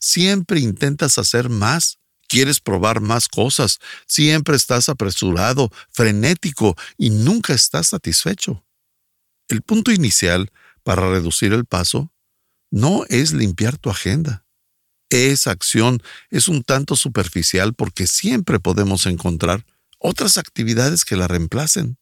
siempre 0.00 0.60
intentas 0.60 1.16
hacer 1.16 1.48
más 1.48 1.98
Quieres 2.28 2.60
probar 2.60 3.02
más 3.02 3.28
cosas, 3.28 3.78
siempre 4.06 4.56
estás 4.56 4.88
apresurado, 4.88 5.70
frenético 5.90 6.74
y 6.96 7.10
nunca 7.10 7.52
estás 7.52 7.88
satisfecho. 7.88 8.64
El 9.48 9.62
punto 9.62 9.90
inicial 9.92 10.50
para 10.82 11.10
reducir 11.10 11.52
el 11.52 11.64
paso 11.64 12.12
no 12.70 13.04
es 13.08 13.32
limpiar 13.32 13.76
tu 13.78 13.90
agenda. 13.90 14.44
Esa 15.10 15.50
acción 15.50 16.02
es 16.30 16.48
un 16.48 16.62
tanto 16.62 16.96
superficial 16.96 17.74
porque 17.74 18.06
siempre 18.06 18.58
podemos 18.58 19.06
encontrar 19.06 19.64
otras 19.98 20.38
actividades 20.38 21.04
que 21.04 21.16
la 21.16 21.28
reemplacen. 21.28 21.98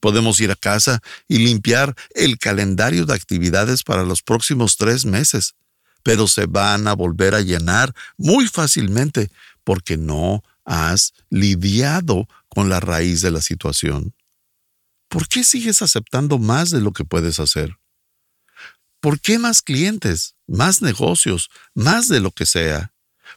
Podemos 0.00 0.40
ir 0.40 0.50
a 0.50 0.56
casa 0.56 1.00
y 1.26 1.38
limpiar 1.38 1.94
el 2.14 2.38
calendario 2.38 3.04
de 3.04 3.14
actividades 3.14 3.82
para 3.82 4.04
los 4.04 4.22
próximos 4.22 4.76
tres 4.76 5.04
meses, 5.04 5.54
pero 6.02 6.28
se 6.28 6.46
van 6.46 6.86
a 6.86 6.94
volver 6.94 7.34
a 7.34 7.40
llenar 7.40 7.92
muy 8.16 8.46
fácilmente 8.46 9.30
porque 9.64 9.96
no 9.96 10.44
has 10.64 11.14
lidiado 11.30 12.28
con 12.48 12.68
la 12.68 12.80
raíz 12.80 13.22
de 13.22 13.32
la 13.32 13.40
situación. 13.40 14.15
¿Por 15.08 15.28
qué 15.28 15.44
sigues 15.44 15.82
aceptando 15.82 16.38
más 16.38 16.70
de 16.70 16.80
lo 16.80 16.92
que 16.92 17.04
puedes 17.04 17.38
hacer? 17.40 17.78
¿Por 19.00 19.20
qué 19.20 19.38
más 19.38 19.62
clientes, 19.62 20.34
más 20.46 20.82
negocios, 20.82 21.50
más 21.74 22.08
de 22.08 22.20
lo 22.20 22.32
que 22.32 22.46
sea? 22.46 22.92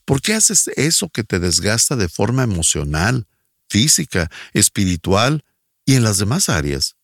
¿Por 0.05 0.21
qué 0.21 0.33
haces 0.33 0.69
eso 0.75 1.09
que 1.09 1.23
te 1.23 1.39
desgasta 1.39 1.95
de 1.95 2.09
forma 2.09 2.43
emocional, 2.43 3.27
física, 3.69 4.31
espiritual 4.53 5.43
y 5.85 5.95
en 5.95 6.03
las 6.03 6.17
demás 6.17 6.49
áreas? 6.49 6.95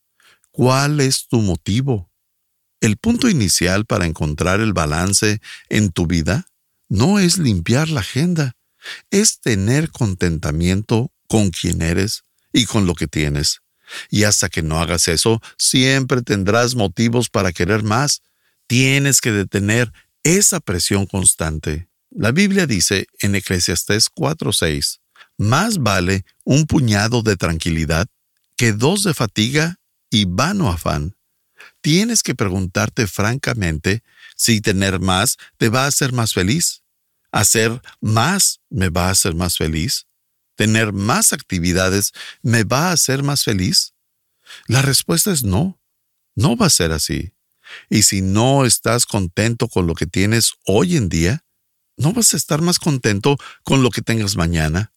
¿Cuál 0.50 1.00
es 1.00 1.28
tu 1.28 1.40
motivo? 1.42 2.10
El 2.80 2.96
punto 2.96 3.28
inicial 3.28 3.86
para 3.86 4.06
encontrar 4.06 4.60
el 4.60 4.72
balance 4.72 5.40
en 5.68 5.92
tu 5.92 6.06
vida 6.06 6.46
no 6.88 7.18
es 7.18 7.38
limpiar 7.38 7.88
la 7.88 8.00
agenda, 8.00 8.56
es 9.10 9.40
tener 9.40 9.90
contentamiento 9.90 11.12
con 11.28 11.50
quien 11.50 11.82
eres 11.82 12.24
y 12.52 12.66
con 12.66 12.86
lo 12.86 12.94
que 12.94 13.06
tienes. 13.06 13.60
Y 14.10 14.24
hasta 14.24 14.48
que 14.48 14.62
no 14.62 14.80
hagas 14.80 15.08
eso, 15.08 15.40
siempre 15.58 16.22
tendrás 16.22 16.74
motivos 16.74 17.28
para 17.28 17.52
querer 17.52 17.82
más. 17.82 18.22
Tienes 18.66 19.20
que 19.20 19.32
detener 19.32 19.92
esa 20.22 20.60
presión 20.60 21.06
constante. 21.06 21.88
La 22.10 22.32
Biblia 22.32 22.66
dice 22.66 23.06
en 23.20 23.34
Eclesiastés 23.34 24.08
4:6, 24.10 25.00
más 25.38 25.78
vale 25.78 26.24
un 26.44 26.66
puñado 26.66 27.22
de 27.22 27.36
tranquilidad 27.36 28.06
que 28.56 28.72
dos 28.72 29.04
de 29.04 29.14
fatiga 29.14 29.78
y 30.10 30.24
vano 30.24 30.70
afán. 30.70 31.16
Tienes 31.80 32.22
que 32.22 32.34
preguntarte 32.34 33.06
francamente 33.06 34.02
si 34.34 34.60
tener 34.60 34.98
más 35.00 35.36
te 35.58 35.68
va 35.68 35.84
a 35.84 35.88
hacer 35.88 36.12
más 36.12 36.32
feliz. 36.32 36.82
¿Hacer 37.32 37.82
más 38.00 38.60
me 38.70 38.88
va 38.88 39.08
a 39.08 39.10
hacer 39.10 39.34
más 39.34 39.56
feliz? 39.56 40.06
¿Tener 40.56 40.92
más 40.92 41.32
actividades 41.32 42.12
me 42.42 42.64
va 42.64 42.88
a 42.88 42.92
hacer 42.92 43.22
más 43.22 43.44
feliz? 43.44 43.94
La 44.66 44.82
respuesta 44.82 45.30
es 45.32 45.44
no. 45.44 45.78
No 46.34 46.56
va 46.56 46.66
a 46.66 46.70
ser 46.70 46.92
así. 46.92 47.32
Y 47.90 48.02
si 48.02 48.22
no 48.22 48.64
estás 48.64 49.06
contento 49.06 49.68
con 49.68 49.86
lo 49.86 49.94
que 49.94 50.06
tienes 50.06 50.54
hoy 50.66 50.96
en 50.96 51.08
día, 51.08 51.44
no 51.96 52.12
vas 52.12 52.34
a 52.34 52.36
estar 52.36 52.60
más 52.60 52.78
contento 52.78 53.36
con 53.64 53.82
lo 53.82 53.90
que 53.90 54.02
tengas 54.02 54.36
mañana. 54.36 54.92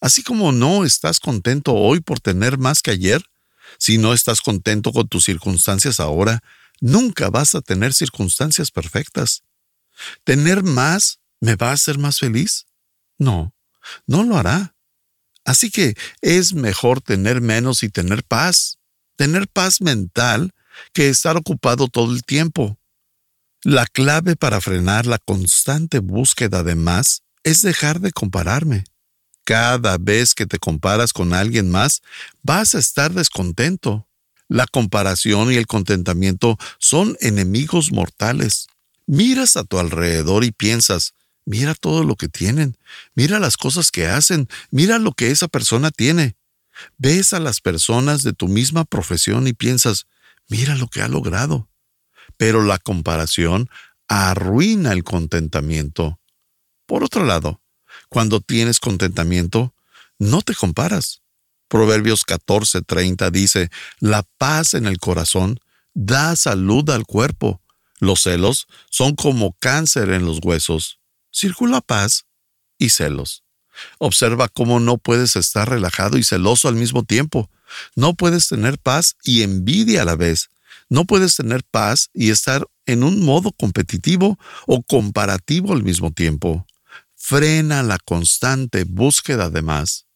Así 0.00 0.22
como 0.22 0.52
no 0.52 0.84
estás 0.84 1.20
contento 1.20 1.74
hoy 1.74 2.00
por 2.00 2.20
tener 2.20 2.58
más 2.58 2.82
que 2.82 2.92
ayer, 2.92 3.22
si 3.78 3.98
no 3.98 4.12
estás 4.12 4.40
contento 4.40 4.92
con 4.92 5.08
tus 5.08 5.24
circunstancias 5.24 6.00
ahora, 6.00 6.40
nunca 6.80 7.30
vas 7.30 7.54
a 7.54 7.60
tener 7.60 7.92
circunstancias 7.92 8.70
perfectas. 8.70 9.42
¿Tener 10.24 10.62
más 10.62 11.20
me 11.40 11.56
va 11.56 11.70
a 11.70 11.74
hacer 11.74 11.98
más 11.98 12.18
feliz? 12.18 12.66
No, 13.18 13.54
no 14.06 14.22
lo 14.22 14.36
hará. 14.38 14.74
Así 15.48 15.70
que 15.70 15.94
es 16.20 16.52
mejor 16.52 17.00
tener 17.00 17.40
menos 17.40 17.82
y 17.82 17.88
tener 17.88 18.22
paz, 18.22 18.76
tener 19.16 19.48
paz 19.48 19.80
mental 19.80 20.52
que 20.92 21.08
estar 21.08 21.38
ocupado 21.38 21.88
todo 21.88 22.12
el 22.12 22.22
tiempo. 22.22 22.76
La 23.62 23.86
clave 23.86 24.36
para 24.36 24.60
frenar 24.60 25.06
la 25.06 25.16
constante 25.16 26.00
búsqueda 26.00 26.62
de 26.64 26.74
más 26.74 27.22
es 27.44 27.62
dejar 27.62 28.00
de 28.00 28.12
compararme. 28.12 28.84
Cada 29.44 29.96
vez 29.96 30.34
que 30.34 30.44
te 30.44 30.58
comparas 30.58 31.14
con 31.14 31.32
alguien 31.32 31.70
más, 31.70 32.02
vas 32.42 32.74
a 32.74 32.78
estar 32.78 33.14
descontento. 33.14 34.06
La 34.48 34.66
comparación 34.66 35.50
y 35.50 35.56
el 35.56 35.66
contentamiento 35.66 36.58
son 36.78 37.16
enemigos 37.20 37.90
mortales. 37.90 38.66
Miras 39.06 39.56
a 39.56 39.64
tu 39.64 39.78
alrededor 39.78 40.44
y 40.44 40.52
piensas, 40.52 41.14
mira 41.48 41.74
todo 41.74 42.04
lo 42.04 42.14
que 42.14 42.28
tienen, 42.28 42.76
mira 43.14 43.38
las 43.38 43.56
cosas 43.56 43.90
que 43.90 44.06
hacen, 44.06 44.48
mira 44.70 44.98
lo 44.98 45.12
que 45.12 45.30
esa 45.30 45.48
persona 45.48 45.90
tiene. 45.90 46.36
Ves 46.98 47.32
a 47.32 47.40
las 47.40 47.60
personas 47.62 48.22
de 48.22 48.34
tu 48.34 48.48
misma 48.48 48.84
profesión 48.84 49.48
y 49.48 49.54
piensas, 49.54 50.06
mira 50.48 50.76
lo 50.76 50.88
que 50.88 51.00
ha 51.00 51.08
logrado. 51.08 51.68
Pero 52.36 52.62
la 52.62 52.78
comparación 52.78 53.70
arruina 54.08 54.92
el 54.92 55.04
contentamiento. 55.04 56.20
Por 56.84 57.02
otro 57.02 57.24
lado, 57.24 57.62
cuando 58.10 58.40
tienes 58.40 58.78
contentamiento, 58.78 59.74
no 60.18 60.42
te 60.42 60.54
comparas. 60.54 61.22
Proverbios 61.68 62.26
14:30 62.26 63.30
dice, 63.30 63.70
La 64.00 64.22
paz 64.36 64.74
en 64.74 64.86
el 64.86 64.98
corazón 64.98 65.58
da 65.94 66.36
salud 66.36 66.88
al 66.90 67.06
cuerpo. 67.06 67.62
Los 68.00 68.22
celos 68.22 68.66
son 68.90 69.16
como 69.16 69.56
cáncer 69.58 70.10
en 70.10 70.26
los 70.26 70.40
huesos. 70.42 70.98
Circula 71.32 71.80
paz 71.80 72.24
y 72.78 72.90
celos. 72.90 73.44
Observa 73.98 74.48
cómo 74.48 74.80
no 74.80 74.98
puedes 74.98 75.36
estar 75.36 75.68
relajado 75.68 76.18
y 76.18 76.24
celoso 76.24 76.68
al 76.68 76.74
mismo 76.74 77.04
tiempo. 77.04 77.50
No 77.94 78.14
puedes 78.14 78.48
tener 78.48 78.78
paz 78.78 79.16
y 79.22 79.42
envidia 79.42 80.02
a 80.02 80.04
la 80.04 80.16
vez. 80.16 80.48
No 80.88 81.04
puedes 81.04 81.36
tener 81.36 81.62
paz 81.64 82.08
y 82.14 82.30
estar 82.30 82.66
en 82.86 83.02
un 83.02 83.24
modo 83.24 83.52
competitivo 83.52 84.38
o 84.66 84.82
comparativo 84.82 85.72
al 85.72 85.82
mismo 85.82 86.10
tiempo 86.10 86.66
frena 87.18 87.82
la 87.82 87.98
constante 87.98 88.84
búsqueda 88.84 89.50
de 89.50 89.60
más. 89.60 90.06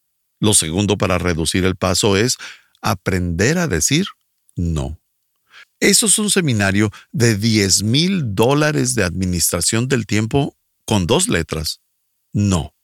Lo 0.41 0.55
segundo 0.55 0.97
para 0.97 1.19
reducir 1.19 1.65
el 1.65 1.77
paso 1.77 2.17
es 2.17 2.39
aprender 2.81 3.59
a 3.59 3.67
decir 3.67 4.07
no. 4.57 4.99
Eso 5.81 6.07
es 6.07 6.19
un 6.19 6.31
seminario 6.31 6.91
de 7.11 7.37
10 7.37 7.83
mil 7.83 8.35
dólares 8.35 8.95
de 8.95 9.05
administración 9.05 9.89
del 9.89 10.07
tiempo 10.07 10.57
con 10.87 11.07
dos 11.07 11.29
letras. 11.29 11.81
No. 12.33 12.75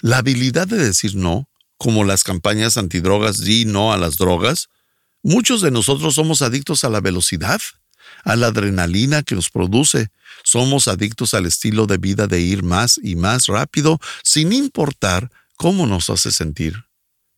La 0.00 0.18
habilidad 0.18 0.66
de 0.66 0.78
decir 0.78 1.16
no, 1.16 1.48
como 1.78 2.04
las 2.04 2.24
campañas 2.24 2.76
antidrogas 2.76 3.40
di 3.40 3.64
no 3.64 3.92
a 3.92 3.96
las 3.96 4.16
drogas, 4.16 4.68
muchos 5.22 5.62
de 5.62 5.70
nosotros 5.70 6.14
somos 6.14 6.42
adictos 6.42 6.84
a 6.84 6.90
la 6.90 7.00
velocidad 7.00 7.60
a 8.24 8.36
la 8.36 8.48
adrenalina 8.48 9.22
que 9.22 9.34
nos 9.34 9.50
produce. 9.50 10.08
Somos 10.42 10.88
adictos 10.88 11.34
al 11.34 11.46
estilo 11.46 11.86
de 11.86 11.98
vida 11.98 12.26
de 12.26 12.40
ir 12.40 12.62
más 12.62 12.98
y 13.02 13.16
más 13.16 13.46
rápido 13.46 13.98
sin 14.22 14.52
importar 14.52 15.30
cómo 15.56 15.86
nos 15.86 16.10
hace 16.10 16.32
sentir. 16.32 16.84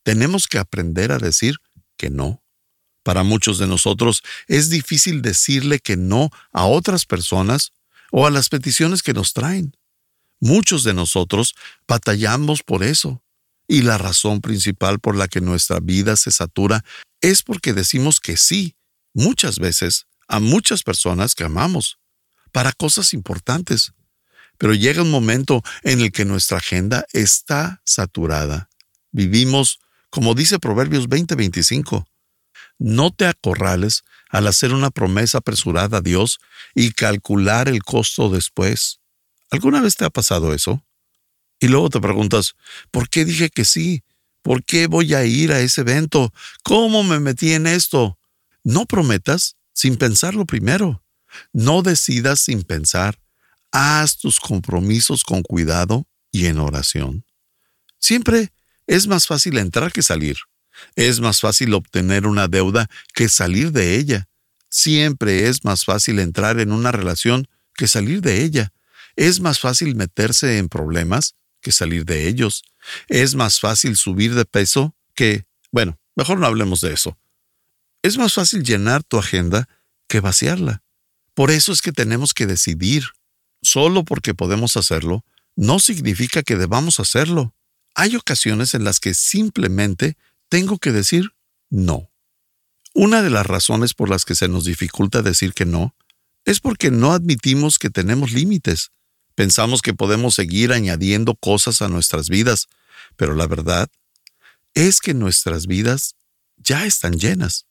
Tenemos 0.02 0.46
que 0.46 0.58
aprender 0.58 1.12
a 1.12 1.18
decir 1.18 1.56
que 1.96 2.10
no. 2.10 2.42
Para 3.02 3.24
muchos 3.24 3.58
de 3.58 3.66
nosotros 3.66 4.22
es 4.46 4.70
difícil 4.70 5.22
decirle 5.22 5.80
que 5.80 5.96
no 5.96 6.30
a 6.52 6.66
otras 6.66 7.04
personas 7.04 7.72
o 8.12 8.26
a 8.26 8.30
las 8.30 8.48
peticiones 8.48 9.02
que 9.02 9.14
nos 9.14 9.32
traen. 9.32 9.76
Muchos 10.38 10.84
de 10.84 10.94
nosotros 10.94 11.56
batallamos 11.88 12.62
por 12.62 12.84
eso. 12.84 13.22
Y 13.66 13.82
la 13.82 13.96
razón 13.96 14.40
principal 14.40 15.00
por 15.00 15.16
la 15.16 15.28
que 15.28 15.40
nuestra 15.40 15.80
vida 15.80 16.16
se 16.16 16.30
satura 16.30 16.84
es 17.20 17.42
porque 17.42 17.72
decimos 17.72 18.20
que 18.20 18.36
sí, 18.36 18.76
muchas 19.14 19.58
veces, 19.58 20.06
a 20.28 20.40
muchas 20.40 20.82
personas 20.82 21.34
que 21.34 21.44
amamos 21.44 21.98
para 22.52 22.72
cosas 22.72 23.14
importantes. 23.14 23.92
Pero 24.58 24.74
llega 24.74 25.02
un 25.02 25.10
momento 25.10 25.62
en 25.82 26.00
el 26.00 26.12
que 26.12 26.24
nuestra 26.24 26.58
agenda 26.58 27.06
está 27.12 27.80
saturada. 27.84 28.68
Vivimos, 29.10 29.80
como 30.10 30.34
dice 30.34 30.58
Proverbios 30.58 31.08
20:25, 31.08 32.04
no 32.78 33.10
te 33.10 33.26
acorrales 33.26 34.04
al 34.32 34.46
hacer 34.46 34.72
una 34.72 34.90
promesa 34.90 35.38
apresurada 35.38 35.98
a 35.98 36.00
Dios 36.00 36.40
y 36.74 36.92
calcular 36.92 37.68
el 37.68 37.84
costo 37.84 38.30
después. 38.30 38.98
¿Alguna 39.50 39.80
vez 39.82 39.94
te 39.94 40.06
ha 40.06 40.10
pasado 40.10 40.54
eso? 40.54 40.82
Y 41.60 41.68
luego 41.68 41.90
te 41.90 42.00
preguntas, 42.00 42.56
¿por 42.90 43.08
qué 43.08 43.24
dije 43.24 43.50
que 43.50 43.64
sí? 43.64 44.02
¿Por 44.40 44.64
qué 44.64 44.88
voy 44.88 45.14
a 45.14 45.24
ir 45.24 45.52
a 45.52 45.60
ese 45.60 45.82
evento? 45.82 46.32
¿Cómo 46.64 47.04
me 47.04 47.20
metí 47.20 47.52
en 47.52 47.66
esto? 47.66 48.18
No 48.64 48.86
prometas 48.86 49.56
sin 49.74 49.96
pensarlo 49.96 50.46
primero. 50.46 51.04
No 51.52 51.82
decidas 51.82 52.40
sin 52.40 52.62
pensar. 52.62 53.20
Haz 53.70 54.16
tus 54.16 54.40
compromisos 54.40 55.24
con 55.24 55.42
cuidado 55.42 56.06
y 56.32 56.46
en 56.46 56.58
oración. 56.58 57.24
Siempre 57.98 58.50
es 58.86 59.06
más 59.06 59.26
fácil 59.26 59.58
entrar 59.58 59.92
que 59.92 60.02
salir. 60.02 60.38
Es 60.96 61.20
más 61.20 61.40
fácil 61.40 61.74
obtener 61.74 62.26
una 62.26 62.48
deuda 62.48 62.88
que 63.14 63.28
salir 63.28 63.72
de 63.72 63.96
ella. 63.96 64.28
Siempre 64.68 65.48
es 65.48 65.64
más 65.64 65.84
fácil 65.84 66.18
entrar 66.18 66.58
en 66.60 66.72
una 66.72 66.92
relación 66.92 67.48
que 67.74 67.88
salir 67.88 68.20
de 68.20 68.42
ella. 68.42 68.72
Es 69.16 69.40
más 69.40 69.60
fácil 69.60 69.94
meterse 69.96 70.58
en 70.58 70.68
problemas 70.68 71.34
que 71.60 71.72
salir 71.72 72.04
de 72.04 72.28
ellos. 72.28 72.64
Es 73.08 73.34
más 73.34 73.60
fácil 73.60 73.96
subir 73.96 74.34
de 74.34 74.44
peso 74.44 74.94
que... 75.14 75.44
Bueno, 75.70 75.98
mejor 76.16 76.38
no 76.38 76.46
hablemos 76.46 76.80
de 76.80 76.92
eso. 76.92 77.18
Es 78.02 78.18
más 78.18 78.34
fácil 78.34 78.62
llenar 78.62 79.04
tu 79.04 79.18
agenda 79.18 79.68
que 80.08 80.20
vaciarla. 80.20 80.82
Por 81.34 81.50
eso 81.50 81.72
es 81.72 81.80
que 81.80 81.92
tenemos 81.92 82.34
que 82.34 82.46
decidir. 82.46 83.04
Solo 83.62 84.04
porque 84.04 84.34
podemos 84.34 84.76
hacerlo, 84.76 85.24
no 85.54 85.78
significa 85.78 86.42
que 86.42 86.56
debamos 86.56 86.98
hacerlo. 86.98 87.54
Hay 87.94 88.16
ocasiones 88.16 88.74
en 88.74 88.84
las 88.84 89.00
que 89.00 89.14
simplemente 89.14 90.16
tengo 90.52 90.76
que 90.76 90.92
decir 90.92 91.30
no. 91.70 92.10
Una 92.92 93.22
de 93.22 93.30
las 93.30 93.46
razones 93.46 93.94
por 93.94 94.10
las 94.10 94.26
que 94.26 94.34
se 94.34 94.48
nos 94.48 94.66
dificulta 94.66 95.22
decir 95.22 95.54
que 95.54 95.64
no 95.64 95.94
es 96.44 96.60
porque 96.60 96.90
no 96.90 97.14
admitimos 97.14 97.78
que 97.78 97.88
tenemos 97.88 98.32
límites. 98.32 98.90
Pensamos 99.34 99.80
que 99.80 99.94
podemos 99.94 100.34
seguir 100.34 100.74
añadiendo 100.74 101.36
cosas 101.36 101.80
a 101.80 101.88
nuestras 101.88 102.28
vidas, 102.28 102.68
pero 103.16 103.34
la 103.34 103.46
verdad 103.46 103.88
es 104.74 105.00
que 105.00 105.14
nuestras 105.14 105.66
vidas 105.66 106.16
ya 106.58 106.84
están 106.84 107.14
llenas. 107.14 107.64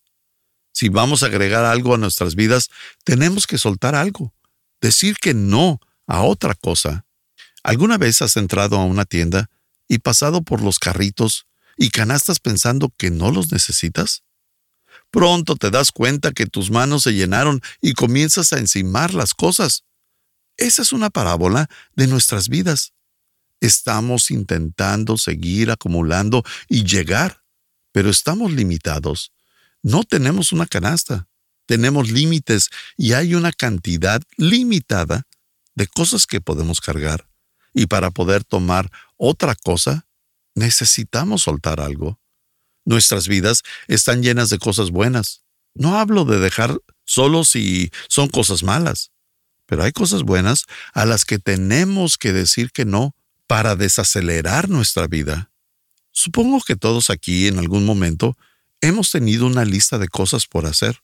Si 0.72 0.90
vamos 0.90 1.22
a 1.22 1.28
agregar 1.28 1.66
algo 1.66 1.94
a 1.94 2.00
nuestras 2.00 2.34
vidas, 2.34 2.72
tenemos 3.04 3.46
que 3.46 3.60
soltar 3.60 3.94
algo, 3.94 4.34
decir 4.82 5.18
que 5.20 5.36
no 5.36 5.80
a 6.08 6.24
otra 6.24 6.56
cosa. 6.56 7.06
¿Alguna 7.62 8.00
vez 8.00 8.24
has 8.24 8.38
entrado 8.38 8.80
a 8.80 8.86
una 8.86 9.06
tienda 9.06 9.52
y 9.88 10.00
pasado 10.00 10.42
por 10.42 10.64
los 10.64 10.80
carritos 10.80 11.46
y 11.82 11.90
canastas 11.90 12.40
pensando 12.40 12.92
que 12.98 13.10
no 13.10 13.32
los 13.32 13.52
necesitas? 13.52 14.24
Pronto 15.10 15.56
te 15.56 15.70
das 15.72 15.92
cuenta 15.92 16.32
que 16.32 16.46
tus 16.46 16.72
manos 16.72 17.04
se 17.04 17.14
llenaron 17.14 17.62
y 17.82 17.94
comienzas 17.94 18.54
a 18.54 18.60
encimar 18.60 19.14
las 19.14 19.34
cosas. 19.34 19.84
Esa 20.58 20.82
es 20.82 20.94
una 20.94 21.10
parábola 21.10 21.70
de 21.96 22.08
nuestras 22.08 22.48
vidas. 22.48 22.94
Estamos 23.60 24.32
intentando 24.32 25.18
seguir 25.18 25.72
acumulando 25.72 26.44
y 26.70 26.84
llegar, 26.84 27.44
pero 27.92 28.10
estamos 28.10 28.52
limitados 28.52 29.32
no 29.84 30.04
tenemos 30.04 30.52
una 30.52 30.66
canasta, 30.66 31.28
tenemos 31.66 32.12
límites 32.12 32.70
y 32.98 33.14
hay 33.14 33.36
una 33.36 33.52
cantidad 33.52 34.22
limitada 34.38 35.28
de 35.76 35.88
cosas 35.88 36.26
que 36.28 36.42
podemos 36.42 36.82
cargar. 36.82 37.28
y 37.74 37.86
para 37.86 38.12
poder 38.12 38.44
tomar 38.44 38.92
otra 39.16 39.56
cosa, 39.56 40.06
necesitamos 40.56 41.44
soltar 41.44 41.80
algo. 41.80 42.20
Nuestras 42.86 43.28
vidas 43.28 43.62
están 43.88 44.24
llenas 44.24 44.50
de 44.50 44.58
cosas 44.58 44.92
buenas. 44.92 45.44
No 45.74 46.00
hablo 46.00 46.26
de 46.26 46.40
dejar 46.40 46.80
solo 47.06 47.44
si 47.44 47.92
son 48.08 48.28
cosas 48.28 48.64
malas, 48.64 49.12
pero 49.66 49.84
hay 49.84 49.92
cosas 49.92 50.24
buenas 50.24 50.66
a 50.94 51.06
las 51.06 51.26
que 51.26 51.40
tenemos 51.40 52.18
que 52.18 52.34
decir 52.34 52.72
que 52.72 52.86
no 52.86 53.16
para 53.48 53.76
desacelerar 53.76 54.70
nuestra 54.70 55.08
vida. 55.08 55.52
Supongo 56.12 56.62
que 56.62 56.76
todos 56.76 57.10
aquí 57.10 57.48
en 57.48 57.60
algún 57.60 57.86
momento 57.86 58.38
hemos 58.82 59.12
tenido 59.12 59.46
una 59.46 59.64
lista 59.64 59.98
de 59.98 60.08
cosas 60.08 60.46
por 60.46 60.66
hacer, 60.66 61.02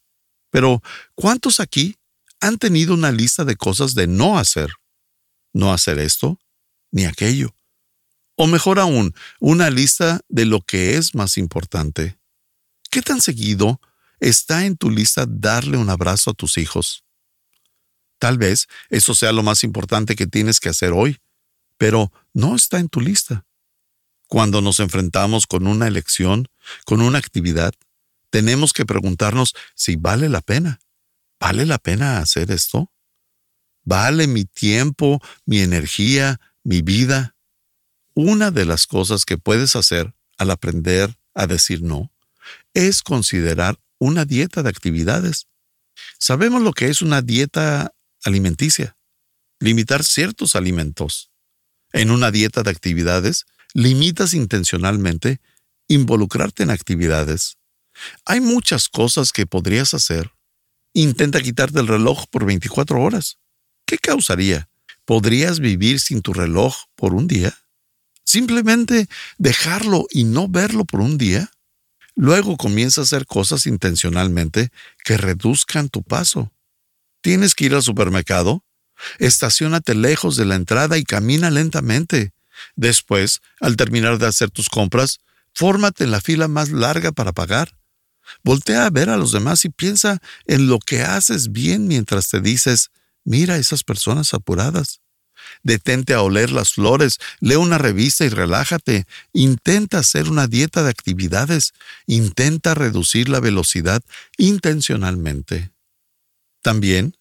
pero 0.50 0.82
¿cuántos 1.16 1.60
aquí 1.60 1.96
han 2.40 2.58
tenido 2.58 2.94
una 2.94 3.12
lista 3.12 3.46
de 3.46 3.56
cosas 3.56 3.96
de 3.96 4.08
no 4.08 4.38
hacer? 4.38 4.72
No 5.54 5.74
hacer 5.74 6.00
esto 6.00 6.40
ni 6.92 7.06
aquello. 7.06 7.57
O 8.40 8.46
mejor 8.46 8.80
aún, 8.80 9.16
una 9.40 9.72
lista 9.72 10.22
de 10.30 10.46
lo 10.46 10.62
que 10.62 10.96
es 10.96 11.16
más 11.16 11.38
importante. 11.38 12.20
¿Qué 12.92 13.02
tan 13.02 13.20
seguido 13.20 13.82
está 14.20 14.66
en 14.66 14.78
tu 14.78 14.92
lista 14.92 15.26
darle 15.28 15.78
un 15.78 15.90
abrazo 15.90 16.30
a 16.30 16.34
tus 16.36 16.60
hijos? 16.60 17.04
Tal 18.20 18.38
vez 18.38 18.68
eso 18.90 19.16
sea 19.16 19.32
lo 19.32 19.42
más 19.42 19.64
importante 19.64 20.16
que 20.16 20.28
tienes 20.28 20.60
que 20.60 20.70
hacer 20.70 20.92
hoy, 20.92 21.18
pero 21.78 22.12
no 22.34 22.56
está 22.56 22.80
en 22.80 22.90
tu 22.90 23.02
lista. 23.02 23.44
Cuando 24.28 24.62
nos 24.62 24.80
enfrentamos 24.80 25.48
con 25.48 25.66
una 25.66 25.88
elección, 25.88 26.48
con 26.86 27.02
una 27.02 27.18
actividad, 27.18 27.74
tenemos 28.30 28.72
que 28.72 28.86
preguntarnos 28.86 29.56
si 29.74 29.96
vale 29.96 30.30
la 30.30 30.42
pena. 30.42 30.80
¿Vale 31.40 31.66
la 31.66 31.80
pena 31.80 32.20
hacer 32.20 32.52
esto? 32.52 32.92
¿Vale 33.84 34.28
mi 34.28 34.46
tiempo, 34.46 35.22
mi 35.46 35.60
energía, 35.60 36.40
mi 36.64 36.84
vida? 36.84 37.37
Una 38.20 38.50
de 38.50 38.66
las 38.66 38.88
cosas 38.88 39.26
que 39.26 39.38
puedes 39.38 39.76
hacer 39.76 40.16
al 40.40 40.50
aprender 40.50 41.20
a 41.36 41.46
decir 41.46 41.84
no 41.84 42.12
es 42.74 43.04
considerar 43.04 43.80
una 44.00 44.26
dieta 44.26 44.64
de 44.64 44.70
actividades. 44.70 45.46
Sabemos 46.18 46.64
lo 46.64 46.74
que 46.74 46.88
es 46.88 47.04
una 47.04 47.22
dieta 47.22 47.94
alimenticia. 48.24 48.98
Limitar 49.60 50.04
ciertos 50.04 50.56
alimentos. 50.56 51.30
En 51.94 52.10
una 52.10 52.32
dieta 52.32 52.64
de 52.64 52.72
actividades, 52.72 53.46
limitas 53.76 54.34
intencionalmente 54.34 55.40
involucrarte 55.88 56.64
en 56.64 56.72
actividades. 56.72 57.60
Hay 58.26 58.42
muchas 58.42 58.90
cosas 58.90 59.32
que 59.32 59.46
podrías 59.46 59.94
hacer. 59.94 60.32
Intenta 60.92 61.40
quitarte 61.40 61.80
el 61.82 61.88
reloj 61.88 62.26
por 62.32 62.46
24 62.46 63.00
horas. 63.00 63.38
¿Qué 63.86 64.00
causaría? 64.00 64.72
¿Podrías 65.06 65.60
vivir 65.60 66.00
sin 66.00 66.24
tu 66.24 66.34
reloj 66.34 66.76
por 66.96 67.14
un 67.14 67.28
día? 67.28 67.56
Simplemente 68.28 69.08
dejarlo 69.38 70.06
y 70.12 70.26
no 70.26 70.50
verlo 70.50 70.84
por 70.84 71.00
un 71.00 71.18
día. 71.18 71.50
Luego 72.14 72.58
comienza 72.58 73.00
a 73.00 73.06
hacer 73.06 73.26
cosas 73.26 73.66
intencionalmente 73.66 74.70
que 75.06 75.16
reduzcan 75.16 75.88
tu 75.88 76.04
paso. 76.04 76.52
¿Tienes 77.22 77.56
que 77.56 77.68
ir 77.68 77.74
al 77.74 77.84
supermercado? 77.84 78.66
Estaciónate 79.18 79.96
lejos 79.96 80.36
de 80.36 80.44
la 80.44 80.56
entrada 80.56 80.98
y 80.98 81.06
camina 81.06 81.50
lentamente. 81.50 82.34
Después, 82.76 83.40
al 83.62 83.78
terminar 83.78 84.18
de 84.18 84.28
hacer 84.28 84.52
tus 84.52 84.68
compras, 84.68 85.20
fórmate 85.54 86.04
en 86.04 86.12
la 86.12 86.20
fila 86.20 86.50
más 86.50 86.70
larga 86.70 87.14
para 87.14 87.32
pagar. 87.32 87.78
Voltea 88.44 88.88
a 88.88 88.90
ver 88.90 89.10
a 89.10 89.16
los 89.16 89.32
demás 89.32 89.64
y 89.64 89.70
piensa 89.70 90.22
en 90.48 90.68
lo 90.68 90.80
que 90.80 91.02
haces 91.02 91.54
bien 91.54 91.88
mientras 91.88 92.28
te 92.28 92.42
dices, 92.42 92.90
mira 93.24 93.56
esas 93.56 93.86
personas 93.86 94.34
apuradas. 94.34 95.00
Detente 95.64 96.14
a 96.14 96.22
oler 96.22 96.52
las 96.52 96.74
flores, 96.74 97.20
lee 97.40 97.56
una 97.56 97.78
revista 97.78 98.26
y 98.26 98.30
relájate. 98.30 99.06
Intenta 99.34 100.00
hacer 100.00 100.30
una 100.30 100.48
dieta 100.48 100.84
de 100.84 100.90
actividades. 100.90 101.74
Intenta 102.06 102.74
reducir 102.74 103.30
la 103.30 103.40
velocidad 103.40 104.02
intencionalmente. 104.38 105.72
También, 106.62 107.16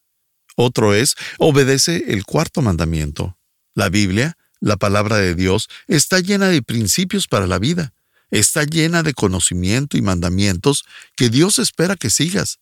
otro 0.57 0.95
es, 0.95 1.17
obedece 1.39 2.05
el 2.09 2.25
cuarto 2.25 2.63
mandamiento. 2.63 3.37
La 3.75 3.91
Biblia, 3.91 4.37
la 4.61 4.77
palabra 4.77 5.19
de 5.19 5.35
Dios, 5.35 5.69
está 5.87 6.21
llena 6.21 6.49
de 6.49 6.63
principios 6.63 7.29
para 7.29 7.47
la 7.47 7.59
vida. 7.59 7.93
Está 8.31 8.65
llena 8.65 9.03
de 9.03 9.15
conocimiento 9.15 9.97
y 9.97 10.03
mandamientos 10.03 10.85
que 11.17 11.31
Dios 11.31 11.59
espera 11.59 11.97
que 11.97 12.11
sigas. 12.11 12.59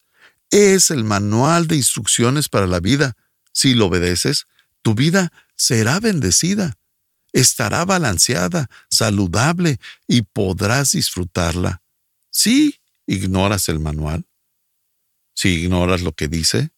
Es 0.50 0.90
el 0.90 1.04
manual 1.04 1.66
de 1.66 1.76
instrucciones 1.76 2.48
para 2.48 2.66
la 2.66 2.80
vida. 2.80 3.16
Si 3.52 3.74
lo 3.74 3.86
obedeces, 3.86 4.46
tu 4.82 4.94
vida 4.94 5.32
será 5.56 6.00
bendecida, 6.00 6.76
estará 7.32 7.84
balanceada, 7.84 8.68
saludable 8.90 9.78
y 10.06 10.22
podrás 10.22 10.92
disfrutarla. 10.92 11.82
Si 12.30 12.80
ignoras 13.06 13.68
el 13.68 13.80
manual, 13.80 14.24
si 15.34 15.50
ignoras 15.50 16.00
lo 16.02 16.12
que 16.12 16.28
dice 16.28 16.70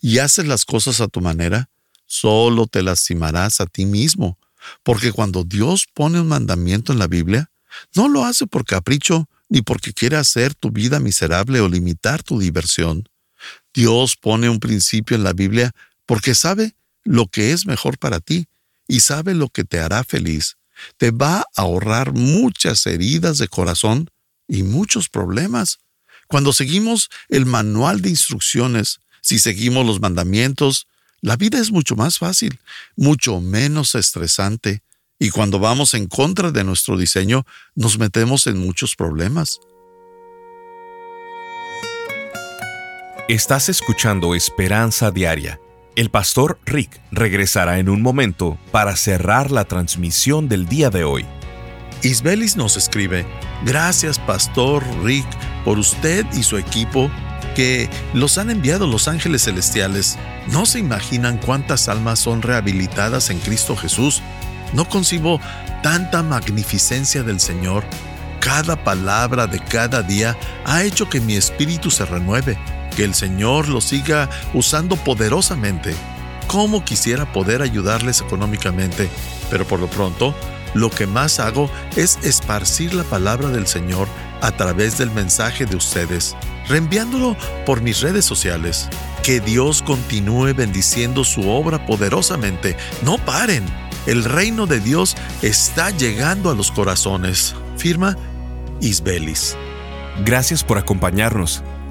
y 0.00 0.18
haces 0.18 0.46
las 0.46 0.64
cosas 0.64 1.00
a 1.00 1.08
tu 1.08 1.20
manera, 1.20 1.70
solo 2.06 2.66
te 2.66 2.82
lastimarás 2.82 3.60
a 3.60 3.66
ti 3.66 3.86
mismo, 3.86 4.38
porque 4.82 5.12
cuando 5.12 5.44
Dios 5.44 5.86
pone 5.92 6.20
un 6.20 6.28
mandamiento 6.28 6.92
en 6.92 6.98
la 6.98 7.06
Biblia, 7.06 7.50
no 7.94 8.08
lo 8.08 8.24
hace 8.24 8.46
por 8.46 8.64
capricho 8.64 9.28
ni 9.48 9.62
porque 9.62 9.92
quiere 9.92 10.16
hacer 10.16 10.54
tu 10.54 10.70
vida 10.70 11.00
miserable 11.00 11.60
o 11.60 11.68
limitar 11.68 12.22
tu 12.22 12.38
diversión. 12.38 13.08
Dios 13.74 14.16
pone 14.16 14.48
un 14.48 14.60
principio 14.60 15.16
en 15.16 15.24
la 15.24 15.32
Biblia 15.32 15.72
porque 16.06 16.34
sabe 16.34 16.74
lo 17.04 17.26
que 17.26 17.52
es 17.52 17.66
mejor 17.66 17.98
para 17.98 18.20
ti 18.20 18.46
y 18.88 19.00
sabe 19.00 19.34
lo 19.34 19.48
que 19.48 19.64
te 19.64 19.80
hará 19.80 20.04
feliz. 20.04 20.56
Te 20.96 21.10
va 21.10 21.40
a 21.40 21.46
ahorrar 21.56 22.12
muchas 22.12 22.86
heridas 22.86 23.38
de 23.38 23.48
corazón 23.48 24.10
y 24.48 24.62
muchos 24.62 25.08
problemas. 25.08 25.78
Cuando 26.28 26.52
seguimos 26.52 27.08
el 27.28 27.46
manual 27.46 28.00
de 28.02 28.10
instrucciones, 28.10 29.00
si 29.20 29.38
seguimos 29.38 29.86
los 29.86 30.00
mandamientos, 30.00 30.86
la 31.20 31.36
vida 31.36 31.58
es 31.58 31.70
mucho 31.70 31.94
más 31.94 32.18
fácil, 32.18 32.58
mucho 32.96 33.40
menos 33.40 33.94
estresante, 33.94 34.82
y 35.18 35.30
cuando 35.30 35.60
vamos 35.60 35.94
en 35.94 36.08
contra 36.08 36.50
de 36.50 36.64
nuestro 36.64 36.98
diseño, 36.98 37.46
nos 37.76 37.96
metemos 37.96 38.48
en 38.48 38.58
muchos 38.58 38.96
problemas. 38.96 39.60
Estás 43.28 43.68
escuchando 43.68 44.34
Esperanza 44.34 45.12
Diaria 45.12 45.60
el 45.94 46.10
pastor 46.10 46.58
Rick 46.64 47.00
regresará 47.10 47.78
en 47.78 47.88
un 47.88 48.02
momento 48.02 48.58
para 48.70 48.96
cerrar 48.96 49.50
la 49.50 49.64
transmisión 49.64 50.48
del 50.48 50.66
día 50.66 50.90
de 50.90 51.04
hoy. 51.04 51.26
Isbelis 52.02 52.56
nos 52.56 52.76
escribe, 52.76 53.26
gracias 53.64 54.18
pastor 54.18 54.82
Rick 55.04 55.26
por 55.64 55.78
usted 55.78 56.26
y 56.32 56.42
su 56.42 56.56
equipo 56.56 57.10
que 57.54 57.90
los 58.14 58.38
han 58.38 58.50
enviado 58.50 58.86
los 58.86 59.06
ángeles 59.06 59.44
celestiales. 59.44 60.18
No 60.50 60.64
se 60.64 60.78
imaginan 60.78 61.38
cuántas 61.38 61.88
almas 61.88 62.18
son 62.18 62.40
rehabilitadas 62.40 63.30
en 63.30 63.38
Cristo 63.38 63.76
Jesús. 63.76 64.22
No 64.72 64.88
concibo 64.88 65.40
tanta 65.82 66.22
magnificencia 66.22 67.22
del 67.22 67.38
Señor. 67.38 67.84
Cada 68.40 68.82
palabra 68.82 69.46
de 69.46 69.60
cada 69.60 70.02
día 70.02 70.36
ha 70.64 70.82
hecho 70.82 71.08
que 71.08 71.20
mi 71.20 71.34
espíritu 71.36 71.90
se 71.90 72.06
renueve 72.06 72.56
que 72.96 73.04
el 73.04 73.14
Señor 73.14 73.68
los 73.68 73.84
siga 73.84 74.28
usando 74.54 74.96
poderosamente. 74.96 75.94
Cómo 76.46 76.84
quisiera 76.84 77.32
poder 77.32 77.62
ayudarles 77.62 78.20
económicamente, 78.20 79.08
pero 79.50 79.66
por 79.66 79.80
lo 79.80 79.88
pronto, 79.88 80.34
lo 80.74 80.90
que 80.90 81.06
más 81.06 81.40
hago 81.40 81.70
es 81.96 82.18
esparcir 82.22 82.94
la 82.94 83.04
palabra 83.04 83.48
del 83.48 83.66
Señor 83.66 84.08
a 84.40 84.50
través 84.52 84.98
del 84.98 85.10
mensaje 85.10 85.66
de 85.66 85.76
ustedes, 85.76 86.34
reenviándolo 86.68 87.36
por 87.64 87.80
mis 87.80 88.00
redes 88.00 88.24
sociales. 88.24 88.88
Que 89.22 89.40
Dios 89.40 89.82
continúe 89.82 90.52
bendiciendo 90.54 91.22
su 91.24 91.48
obra 91.48 91.86
poderosamente. 91.86 92.76
No 93.04 93.18
paren. 93.18 93.64
El 94.06 94.24
reino 94.24 94.66
de 94.66 94.80
Dios 94.80 95.16
está 95.42 95.90
llegando 95.90 96.50
a 96.50 96.54
los 96.54 96.72
corazones. 96.72 97.54
Firma 97.76 98.16
Isbelis. 98.80 99.56
Gracias 100.24 100.64
por 100.64 100.76
acompañarnos. 100.76 101.62